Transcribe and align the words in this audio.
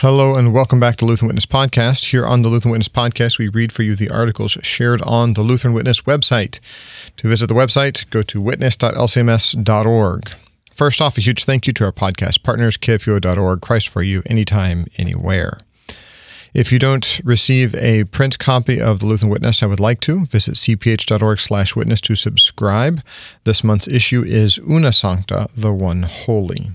Hello 0.00 0.36
and 0.36 0.54
welcome 0.54 0.78
back 0.78 0.94
to 0.98 1.04
Lutheran 1.04 1.26
Witness 1.26 1.44
Podcast. 1.44 2.10
Here 2.10 2.24
on 2.24 2.42
the 2.42 2.48
Lutheran 2.48 2.70
Witness 2.70 2.86
Podcast, 2.86 3.36
we 3.36 3.48
read 3.48 3.72
for 3.72 3.82
you 3.82 3.96
the 3.96 4.10
articles 4.10 4.52
shared 4.62 5.02
on 5.02 5.32
the 5.32 5.40
Lutheran 5.42 5.74
Witness 5.74 6.02
website. 6.02 6.60
To 7.16 7.26
visit 7.26 7.48
the 7.48 7.54
website, 7.54 8.08
go 8.10 8.22
to 8.22 8.40
witness.lcms.org. 8.40 10.30
First 10.72 11.02
off, 11.02 11.18
a 11.18 11.20
huge 11.20 11.42
thank 11.42 11.66
you 11.66 11.72
to 11.72 11.84
our 11.84 11.90
podcast 11.90 12.44
partners, 12.44 12.76
kfuo.org, 12.76 13.60
Christ 13.60 13.88
for 13.88 14.00
You, 14.00 14.22
anytime, 14.26 14.86
anywhere. 14.98 15.58
If 16.54 16.70
you 16.70 16.78
don't 16.78 17.20
receive 17.24 17.74
a 17.74 18.04
print 18.04 18.38
copy 18.38 18.80
of 18.80 19.00
the 19.00 19.06
Lutheran 19.06 19.32
Witness, 19.32 19.64
I 19.64 19.66
would 19.66 19.80
like 19.80 19.98
to 20.02 20.26
visit 20.26 20.54
cph.org 20.54 21.40
slash 21.40 21.74
witness 21.74 22.00
to 22.02 22.14
subscribe. 22.14 23.02
This 23.42 23.64
month's 23.64 23.88
issue 23.88 24.22
is 24.24 24.58
Una 24.58 24.92
Sancta, 24.92 25.48
the 25.56 25.72
One 25.72 26.04
Holy. 26.04 26.70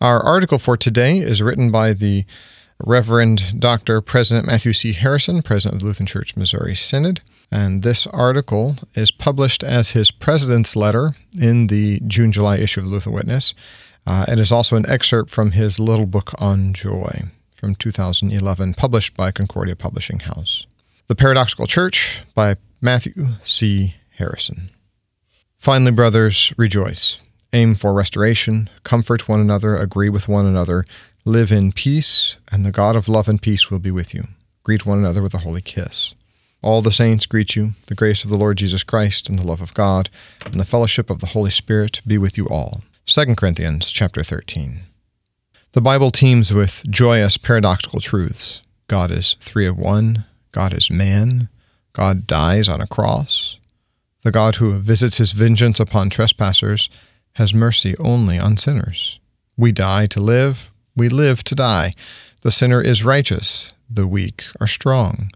Our 0.00 0.20
article 0.20 0.58
for 0.58 0.76
today 0.76 1.18
is 1.18 1.40
written 1.40 1.70
by 1.70 1.92
the 1.92 2.24
Reverend 2.84 3.60
Dr. 3.60 4.00
President 4.00 4.46
Matthew 4.46 4.72
C. 4.72 4.92
Harrison, 4.92 5.40
President 5.40 5.76
of 5.76 5.80
the 5.80 5.86
Lutheran 5.86 6.06
Church 6.06 6.36
Missouri 6.36 6.74
Synod. 6.74 7.20
And 7.50 7.82
this 7.82 8.06
article 8.08 8.76
is 8.94 9.10
published 9.10 9.62
as 9.62 9.90
his 9.90 10.10
president's 10.10 10.74
letter 10.74 11.12
in 11.40 11.68
the 11.68 12.00
June 12.06 12.32
July 12.32 12.56
issue 12.56 12.80
of 12.80 12.86
the 12.86 12.92
Lutheran 12.92 13.14
Witness. 13.14 13.54
Uh, 14.06 14.26
it 14.28 14.40
is 14.40 14.50
also 14.50 14.76
an 14.76 14.88
excerpt 14.88 15.30
from 15.30 15.52
his 15.52 15.78
little 15.78 16.06
book 16.06 16.32
on 16.38 16.74
joy 16.74 17.22
from 17.52 17.74
2011, 17.76 18.74
published 18.74 19.16
by 19.16 19.30
Concordia 19.30 19.76
Publishing 19.76 20.20
House. 20.20 20.66
The 21.06 21.14
Paradoxical 21.14 21.66
Church 21.66 22.22
by 22.34 22.56
Matthew 22.80 23.28
C. 23.44 23.94
Harrison. 24.16 24.70
Finally, 25.58 25.92
brothers, 25.92 26.52
rejoice 26.58 27.20
aim 27.54 27.74
for 27.74 27.94
restoration, 27.94 28.68
comfort 28.82 29.28
one 29.28 29.40
another, 29.40 29.76
agree 29.76 30.08
with 30.08 30.28
one 30.28 30.44
another, 30.44 30.84
live 31.24 31.52
in 31.52 31.72
peace, 31.72 32.36
and 32.50 32.66
the 32.66 32.72
God 32.72 32.96
of 32.96 33.08
love 33.08 33.28
and 33.28 33.40
peace 33.40 33.70
will 33.70 33.78
be 33.78 33.90
with 33.90 34.12
you. 34.12 34.24
Greet 34.64 34.84
one 34.84 34.98
another 34.98 35.22
with 35.22 35.34
a 35.34 35.38
holy 35.38 35.62
kiss. 35.62 36.14
All 36.62 36.82
the 36.82 36.92
saints 36.92 37.26
greet 37.26 37.54
you. 37.54 37.72
The 37.88 37.94
grace 37.94 38.24
of 38.24 38.30
the 38.30 38.38
Lord 38.38 38.58
Jesus 38.58 38.82
Christ 38.82 39.28
and 39.28 39.38
the 39.38 39.46
love 39.46 39.60
of 39.60 39.74
God 39.74 40.10
and 40.44 40.58
the 40.58 40.64
fellowship 40.64 41.10
of 41.10 41.20
the 41.20 41.28
Holy 41.28 41.50
Spirit 41.50 42.00
be 42.06 42.18
with 42.18 42.36
you 42.36 42.48
all. 42.48 42.80
2 43.06 43.34
Corinthians 43.34 43.92
chapter 43.92 44.22
13. 44.22 44.80
The 45.72 45.80
Bible 45.80 46.10
teems 46.10 46.54
with 46.54 46.82
joyous 46.88 47.36
paradoxical 47.36 48.00
truths. 48.00 48.62
God 48.88 49.10
is 49.10 49.36
three 49.40 49.66
of 49.66 49.78
one. 49.78 50.24
God 50.52 50.72
is 50.72 50.90
man. 50.90 51.48
God 51.92 52.26
dies 52.26 52.68
on 52.68 52.80
a 52.80 52.86
cross. 52.86 53.58
The 54.22 54.32
God 54.32 54.56
who 54.56 54.78
visits 54.78 55.18
his 55.18 55.32
vengeance 55.32 55.78
upon 55.78 56.08
trespassers 56.08 56.88
has 57.34 57.54
mercy 57.54 57.94
only 57.98 58.38
on 58.38 58.56
sinners. 58.56 59.18
We 59.56 59.72
die 59.72 60.06
to 60.06 60.20
live, 60.20 60.70
we 60.96 61.08
live 61.08 61.44
to 61.44 61.54
die. 61.54 61.92
The 62.42 62.50
sinner 62.50 62.80
is 62.80 63.04
righteous, 63.04 63.72
the 63.90 64.06
weak 64.06 64.44
are 64.60 64.66
strong. 64.66 65.30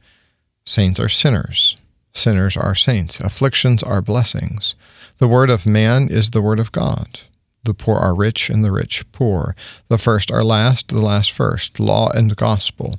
Saints 0.64 1.00
are 1.00 1.08
sinners, 1.08 1.76
sinners 2.12 2.56
are 2.56 2.74
saints. 2.74 3.20
Afflictions 3.20 3.82
are 3.82 4.02
blessings. 4.02 4.74
The 5.18 5.28
word 5.28 5.50
of 5.50 5.66
man 5.66 6.08
is 6.10 6.30
the 6.30 6.42
word 6.42 6.60
of 6.60 6.72
God. 6.72 7.20
The 7.64 7.74
poor 7.74 7.98
are 7.98 8.14
rich, 8.14 8.50
and 8.50 8.64
the 8.64 8.72
rich 8.72 9.10
poor. 9.12 9.54
The 9.88 9.98
first 9.98 10.30
are 10.30 10.44
last, 10.44 10.88
the 10.88 11.00
last 11.00 11.32
first. 11.32 11.80
Law 11.80 12.10
and 12.14 12.36
gospel. 12.36 12.94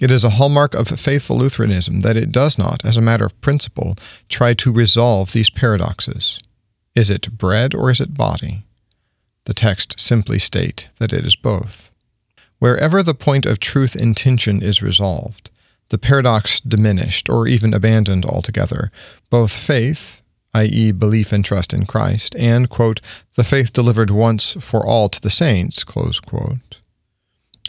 It 0.00 0.10
is 0.10 0.22
a 0.22 0.30
hallmark 0.30 0.74
of 0.74 0.88
faithful 0.88 1.36
Lutheranism 1.36 2.00
that 2.02 2.16
it 2.16 2.30
does 2.30 2.56
not, 2.56 2.84
as 2.84 2.96
a 2.96 3.02
matter 3.02 3.26
of 3.26 3.40
principle, 3.40 3.96
try 4.28 4.54
to 4.54 4.72
resolve 4.72 5.32
these 5.32 5.50
paradoxes. 5.50 6.38
Is 6.98 7.10
it 7.10 7.38
bread 7.38 7.76
or 7.76 7.92
is 7.92 8.00
it 8.00 8.14
body? 8.14 8.64
The 9.44 9.54
text 9.54 10.00
simply 10.00 10.40
state 10.40 10.88
that 10.98 11.12
it 11.12 11.24
is 11.24 11.36
both. 11.36 11.92
Wherever 12.58 13.04
the 13.04 13.14
point 13.14 13.46
of 13.46 13.60
truth 13.60 13.94
intention 13.94 14.60
is 14.60 14.82
resolved, 14.82 15.48
the 15.90 15.98
paradox 15.98 16.58
diminished 16.58 17.28
or 17.28 17.46
even 17.46 17.72
abandoned 17.72 18.26
altogether, 18.26 18.90
both 19.30 19.52
faith, 19.52 20.22
i.e., 20.54 20.90
belief 20.90 21.30
and 21.30 21.44
trust 21.44 21.72
in 21.72 21.86
Christ, 21.86 22.34
and, 22.34 22.68
quote, 22.68 23.00
the 23.36 23.44
faith 23.44 23.72
delivered 23.72 24.10
once 24.10 24.54
for 24.54 24.84
all 24.84 25.08
to 25.08 25.20
the 25.20 25.30
saints, 25.30 25.84
close 25.84 26.18
quote, 26.18 26.78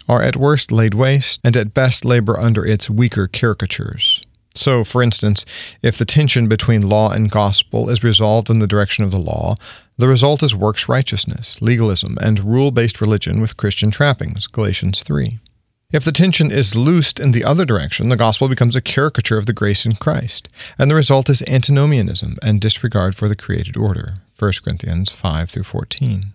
are 0.07 0.23
at 0.23 0.37
worst 0.37 0.71
laid 0.71 0.95
waste 0.95 1.39
and 1.43 1.55
at 1.55 1.75
best 1.75 2.03
labor 2.03 2.39
under 2.39 2.65
its 2.65 2.89
weaker 2.89 3.27
caricatures. 3.27 4.23
So, 4.55 4.83
for 4.83 5.03
instance, 5.03 5.45
if 5.81 5.97
the 5.97 6.05
tension 6.05 6.47
between 6.47 6.89
law 6.89 7.11
and 7.11 7.31
gospel 7.31 7.89
is 7.89 8.03
resolved 8.03 8.49
in 8.49 8.59
the 8.59 8.67
direction 8.67 9.03
of 9.03 9.11
the 9.11 9.19
law, 9.19 9.55
the 9.97 10.07
result 10.07 10.41
is 10.43 10.55
works 10.55 10.89
righteousness, 10.89 11.61
legalism, 11.61 12.17
and 12.21 12.39
rule 12.39 12.71
based 12.71 13.01
religion 13.01 13.41
with 13.41 13.57
Christian 13.57 13.91
trappings. 13.91 14.47
Galatians 14.47 15.03
3. 15.03 15.39
If 15.91 16.05
the 16.05 16.11
tension 16.11 16.51
is 16.51 16.75
loosed 16.75 17.19
in 17.19 17.31
the 17.31 17.43
other 17.43 17.65
direction, 17.65 18.09
the 18.09 18.15
gospel 18.15 18.47
becomes 18.47 18.75
a 18.75 18.81
caricature 18.81 19.39
of 19.39 19.47
the 19.47 19.53
grace 19.53 19.87
in 19.87 19.95
Christ, 19.95 20.47
and 20.77 20.89
the 20.89 20.95
result 20.95 21.29
is 21.29 21.41
antinomianism 21.47 22.37
and 22.43 22.61
disregard 22.61 23.15
for 23.15 23.27
the 23.27 23.35
created 23.35 23.75
order. 23.75 24.13
1 24.37 24.51
Corinthians 24.63 25.11
5 25.11 25.49
through 25.49 25.63
14. 25.63 26.25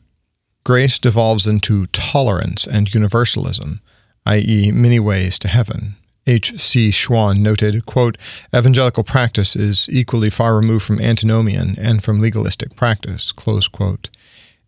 Grace 0.65 0.99
devolves 0.99 1.47
into 1.47 1.87
tolerance 1.87 2.67
and 2.67 2.93
universalism, 2.93 3.81
i.e., 4.27 4.73
many 4.73 4.99
ways 4.99 5.39
to 5.39 5.47
heaven. 5.47 5.95
H. 6.27 6.59
C. 6.59 6.91
Schwan 6.91 7.41
noted, 7.41 7.85
quote, 7.87 8.17
Evangelical 8.55 9.05
practice 9.05 9.55
is 9.55 9.87
equally 9.91 10.31
far 10.31 10.57
removed 10.57 10.85
from 10.85 11.01
antinomian 11.01 11.75
and 11.79 12.03
from 12.03 12.21
legalistic 12.21 12.77
practice, 12.77 13.33
close 13.33 13.69
quote. 13.69 14.09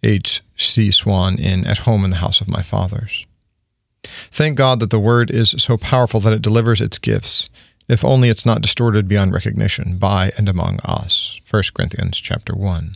H. 0.03 0.43
C. 0.57 0.89
Schwan 0.89 1.39
in 1.39 1.67
At 1.67 1.79
Home 1.79 2.05
in 2.05 2.11
the 2.11 2.17
House 2.17 2.41
of 2.41 2.49
My 2.49 2.63
Fathers. 2.63 3.27
Thank 4.05 4.57
God 4.57 4.81
that 4.81 4.91
the 4.91 5.01
Word 5.01 5.31
is 5.31 5.55
so 5.59 5.77
powerful 5.77 6.21
that 6.21 6.33
it 6.33 6.43
delivers 6.43 6.81
its 6.81 6.99
gifts, 6.99 7.49
if 7.89 8.05
only 8.05 8.29
it's 8.29 8.47
not 8.47 8.63
distorted 8.63 9.09
beyond 9.09 9.33
recognition 9.33 9.97
by 9.97 10.33
and 10.37 10.49
among 10.49 10.79
us. 10.85 11.41
1 11.51 11.63
Corinthians 11.75 12.21
chapter 12.21 12.55
1. 12.55 12.95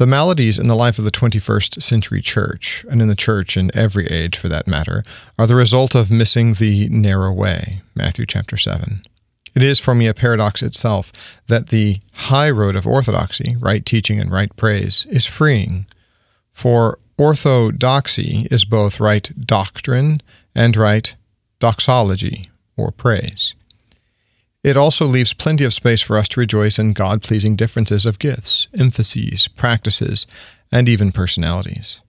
The 0.00 0.06
maladies 0.06 0.58
in 0.58 0.66
the 0.66 0.74
life 0.74 0.98
of 0.98 1.04
the 1.04 1.10
21st 1.10 1.82
century 1.82 2.22
church, 2.22 2.86
and 2.88 3.02
in 3.02 3.08
the 3.08 3.14
church 3.14 3.54
in 3.54 3.70
every 3.76 4.06
age 4.06 4.34
for 4.34 4.48
that 4.48 4.66
matter, 4.66 5.02
are 5.38 5.46
the 5.46 5.54
result 5.54 5.94
of 5.94 6.10
missing 6.10 6.54
the 6.54 6.88
narrow 6.88 7.30
way. 7.34 7.82
Matthew 7.94 8.24
chapter 8.24 8.56
7. 8.56 9.02
It 9.54 9.62
is 9.62 9.78
for 9.78 9.94
me 9.94 10.06
a 10.06 10.14
paradox 10.14 10.62
itself 10.62 11.12
that 11.48 11.68
the 11.68 12.00
high 12.14 12.48
road 12.48 12.76
of 12.76 12.86
orthodoxy, 12.86 13.56
right 13.60 13.84
teaching 13.84 14.18
and 14.18 14.30
right 14.30 14.56
praise, 14.56 15.04
is 15.10 15.26
freeing. 15.26 15.84
For 16.54 16.98
orthodoxy 17.18 18.48
is 18.50 18.64
both 18.64 19.00
right 19.00 19.30
doctrine 19.38 20.22
and 20.54 20.78
right 20.78 21.14
doxology, 21.58 22.48
or 22.74 22.90
praise. 22.90 23.49
It 24.62 24.76
also 24.76 25.06
leaves 25.06 25.32
plenty 25.32 25.64
of 25.64 25.72
space 25.72 26.02
for 26.02 26.18
us 26.18 26.28
to 26.28 26.40
rejoice 26.40 26.78
in 26.78 26.92
God 26.92 27.22
pleasing 27.22 27.56
differences 27.56 28.04
of 28.04 28.18
gifts, 28.18 28.68
emphases, 28.78 29.48
practices, 29.48 30.26
and 30.70 30.88
even 30.88 31.12
personalities. 31.12 32.00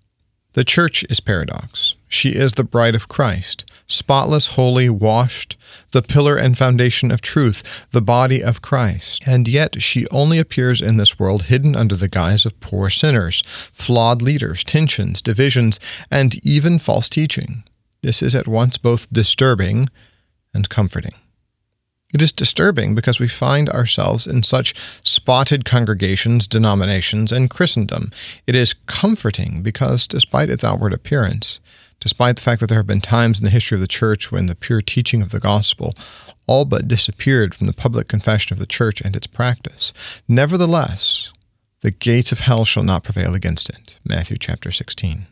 The 0.54 0.66
church 0.66 1.06
is 1.10 1.22
paradox. 1.22 1.96
She 2.10 2.32
is 2.32 2.54
the 2.54 2.66
bride 2.66 2.94
of 2.94 3.08
Christ, 3.08 3.64
spotless, 3.88 4.48
holy, 4.48 4.90
washed, 4.90 5.56
the 5.92 6.02
pillar 6.02 6.36
and 6.36 6.58
foundation 6.58 7.10
of 7.10 7.22
truth, 7.22 7.88
the 7.92 8.02
body 8.02 8.44
of 8.44 8.62
Christ. 8.62 9.26
And 9.26 9.48
yet 9.48 9.82
she 9.82 10.08
only 10.10 10.38
appears 10.38 10.82
in 10.82 10.98
this 10.98 11.18
world 11.18 11.44
hidden 11.44 11.74
under 11.74 11.96
the 11.96 12.10
guise 12.10 12.46
of 12.46 12.60
poor 12.60 12.90
sinners, 12.90 13.42
flawed 13.46 14.22
leaders, 14.22 14.66
tensions, 14.66 15.22
divisions, 15.22 15.80
and 16.12 16.36
even 16.46 16.80
false 16.80 17.08
teaching. 17.08 17.64
This 18.04 18.22
is 18.22 18.36
at 18.36 18.48
once 18.48 18.78
both 18.78 19.12
disturbing 19.14 19.88
and 20.54 20.68
comforting. 20.68 21.14
It 22.14 22.22
is 22.22 22.32
disturbing 22.32 22.94
because 22.94 23.20
we 23.20 23.28
find 23.28 23.70
ourselves 23.70 24.28
in 24.28 24.44
such 24.44 24.74
spotted 25.04 25.66
congregations, 25.66 26.48
denominations, 26.48 27.32
and 27.32 27.50
Christendom. 27.50 28.12
It 28.48 28.56
is 28.56 28.74
comforting 28.88 29.62
because, 29.62 30.08
despite 30.08 30.50
its 30.50 30.64
outward 30.64 30.94
appearance, 30.94 31.60
despite 32.00 32.36
the 32.36 32.42
fact 32.42 32.60
that 32.60 32.68
there 32.68 32.80
have 32.80 32.88
been 32.88 33.02
times 33.02 33.40
in 33.40 33.46
the 33.46 33.50
history 33.52 33.76
of 33.76 33.82
the 33.82 33.88
church 33.88 34.32
when 34.32 34.48
the 34.48 34.56
pure 34.56 34.82
teaching 34.82 35.22
of 35.22 35.30
the 35.32 35.40
gospel 35.40 35.96
all 36.48 36.66
but 36.66 36.88
disappeared 36.88 37.56
from 37.56 37.68
the 37.68 37.74
public 37.74 38.08
confession 38.10 38.54
of 38.54 38.60
the 38.60 38.66
church 38.66 39.00
and 39.00 39.16
its 39.16 39.28
practice, 39.28 39.94
nevertheless, 40.28 41.32
the 41.82 41.92
gates 41.92 42.32
of 42.32 42.42
hell 42.42 42.66
shall 42.66 42.84
not 42.84 43.04
prevail 43.04 43.34
against 43.34 43.70
it. 43.70 43.98
Matthew 44.04 44.38
chapter 44.38 44.70
16. 44.70 45.28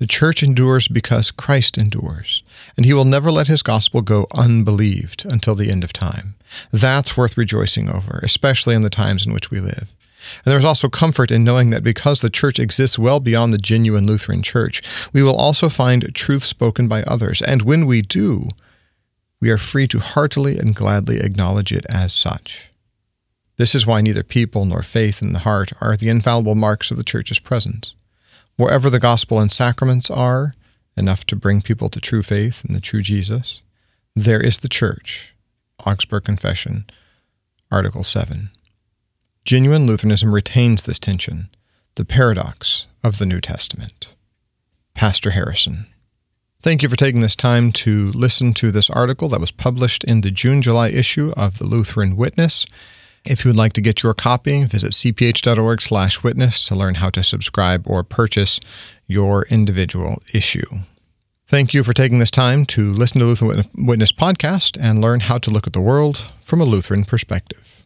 The 0.00 0.06
church 0.06 0.42
endures 0.42 0.88
because 0.88 1.30
Christ 1.30 1.76
endures, 1.76 2.42
and 2.74 2.86
he 2.86 2.94
will 2.94 3.04
never 3.04 3.30
let 3.30 3.48
his 3.48 3.62
gospel 3.62 4.00
go 4.00 4.26
unbelieved 4.32 5.26
until 5.30 5.54
the 5.54 5.70
end 5.70 5.84
of 5.84 5.92
time. 5.92 6.36
That's 6.72 7.18
worth 7.18 7.36
rejoicing 7.36 7.90
over, 7.90 8.18
especially 8.22 8.74
in 8.74 8.80
the 8.80 8.88
times 8.88 9.26
in 9.26 9.34
which 9.34 9.50
we 9.50 9.60
live. 9.60 9.94
And 10.42 10.52
there's 10.52 10.64
also 10.64 10.88
comfort 10.88 11.30
in 11.30 11.44
knowing 11.44 11.68
that 11.70 11.84
because 11.84 12.22
the 12.22 12.30
church 12.30 12.58
exists 12.58 12.98
well 12.98 13.20
beyond 13.20 13.52
the 13.52 13.58
genuine 13.58 14.06
Lutheran 14.06 14.42
church, 14.42 14.82
we 15.12 15.22
will 15.22 15.36
also 15.36 15.68
find 15.68 16.14
truth 16.14 16.44
spoken 16.44 16.88
by 16.88 17.02
others. 17.02 17.42
And 17.42 17.60
when 17.60 17.84
we 17.84 18.00
do, 18.00 18.48
we 19.38 19.50
are 19.50 19.58
free 19.58 19.86
to 19.88 19.98
heartily 19.98 20.56
and 20.56 20.74
gladly 20.74 21.20
acknowledge 21.20 21.72
it 21.72 21.84
as 21.90 22.14
such. 22.14 22.70
This 23.58 23.74
is 23.74 23.86
why 23.86 24.00
neither 24.00 24.22
people 24.22 24.64
nor 24.64 24.82
faith 24.82 25.20
in 25.20 25.34
the 25.34 25.40
heart 25.40 25.72
are 25.78 25.94
the 25.94 26.08
infallible 26.08 26.54
marks 26.54 26.90
of 26.90 26.96
the 26.96 27.04
church's 27.04 27.38
presence. 27.38 27.94
Wherever 28.60 28.90
the 28.90 29.00
gospel 29.00 29.40
and 29.40 29.50
sacraments 29.50 30.10
are, 30.10 30.52
enough 30.94 31.24
to 31.28 31.34
bring 31.34 31.62
people 31.62 31.88
to 31.88 31.98
true 31.98 32.22
faith 32.22 32.62
in 32.62 32.74
the 32.74 32.80
true 32.80 33.00
Jesus. 33.00 33.62
There 34.14 34.42
is 34.42 34.58
the 34.58 34.68
church, 34.68 35.34
Augsburg 35.86 36.24
Confession, 36.24 36.84
Article 37.70 38.04
7. 38.04 38.50
Genuine 39.46 39.86
Lutheranism 39.86 40.34
retains 40.34 40.82
this 40.82 40.98
tension, 40.98 41.48
the 41.94 42.04
paradox 42.04 42.86
of 43.02 43.16
the 43.16 43.24
New 43.24 43.40
Testament. 43.40 44.14
Pastor 44.92 45.30
Harrison. 45.30 45.86
Thank 46.60 46.82
you 46.82 46.90
for 46.90 46.96
taking 46.96 47.22
this 47.22 47.36
time 47.36 47.72
to 47.72 48.12
listen 48.12 48.52
to 48.52 48.70
this 48.70 48.90
article 48.90 49.30
that 49.30 49.40
was 49.40 49.52
published 49.52 50.04
in 50.04 50.20
the 50.20 50.30
June 50.30 50.60
July 50.60 50.90
issue 50.90 51.32
of 51.34 51.56
the 51.56 51.66
Lutheran 51.66 52.14
Witness. 52.14 52.66
If 53.24 53.44
you 53.44 53.50
would 53.50 53.56
like 53.56 53.74
to 53.74 53.80
get 53.80 54.02
your 54.02 54.14
copy, 54.14 54.64
visit 54.64 54.92
cph.org/witness 54.92 56.66
to 56.66 56.74
learn 56.74 56.94
how 56.96 57.10
to 57.10 57.22
subscribe 57.22 57.86
or 57.86 58.02
purchase 58.02 58.60
your 59.06 59.42
individual 59.50 60.22
issue. 60.32 60.80
Thank 61.46 61.74
you 61.74 61.82
for 61.82 61.92
taking 61.92 62.20
this 62.20 62.30
time 62.30 62.64
to 62.66 62.92
listen 62.92 63.18
to 63.18 63.26
Lutheran 63.26 63.64
Witness 63.74 64.12
podcast 64.12 64.78
and 64.80 65.00
learn 65.00 65.20
how 65.20 65.36
to 65.38 65.50
look 65.50 65.66
at 65.66 65.72
the 65.72 65.80
world 65.80 66.32
from 66.42 66.60
a 66.60 66.64
Lutheran 66.64 67.04
perspective. 67.04 67.79